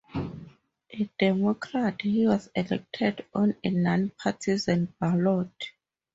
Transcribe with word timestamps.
A 0.95 1.11
Democrat, 1.19 2.01
he 2.01 2.25
was 2.25 2.49
elected 2.55 3.23
on 3.35 3.55
a 3.63 3.69
non-partisan 3.69 4.91
ballot. 4.99 5.51